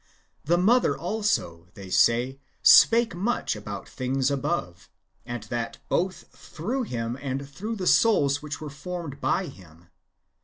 [0.45, 4.89] The mother also, they say, spake much about things above,
[5.27, 9.89] and that both through him and through the souls which were formed by him.